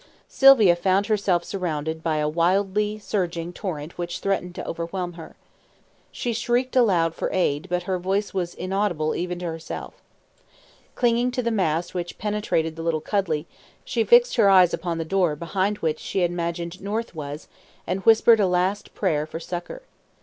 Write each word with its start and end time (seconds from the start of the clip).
Sylvia 0.27 0.75
found 0.75 1.05
herself 1.05 1.43
surrounded 1.43 2.01
by 2.01 2.17
a 2.17 2.27
wildly 2.27 2.97
surging 2.97 3.53
torrent 3.53 3.99
which 3.99 4.17
threatened 4.17 4.55
to 4.55 4.65
overwhelm 4.65 5.13
her. 5.13 5.35
She 6.11 6.33
shrieked 6.33 6.75
aloud 6.75 7.13
for 7.13 7.29
aid, 7.31 7.67
but 7.69 7.83
her 7.83 7.99
voice 7.99 8.33
was 8.33 8.55
inaudible 8.55 9.13
even 9.15 9.37
to 9.37 9.45
herself. 9.45 9.93
Clinging 10.95 11.29
to 11.33 11.43
the 11.43 11.51
mast 11.51 11.93
which 11.93 12.17
penetrated 12.17 12.75
the 12.75 12.81
little 12.81 12.99
cuddy, 12.99 13.45
she 13.85 14.03
fixed 14.03 14.37
her 14.37 14.49
eyes 14.49 14.73
upon 14.73 14.97
the 14.97 15.05
door 15.05 15.35
behind 15.35 15.77
which 15.77 15.99
she 15.99 16.23
imagined 16.23 16.81
North 16.81 17.13
was, 17.13 17.47
and 17.85 17.99
whispered 18.03 18.39
a 18.39 18.47
last 18.47 18.95
prayer 18.95 19.27
for 19.27 19.39
succour. 19.39 19.83